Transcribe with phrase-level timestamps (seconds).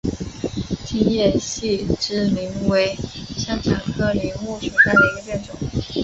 [0.83, 2.95] 金叶细枝柃为
[3.37, 5.53] 山茶科柃木属下的一个变种。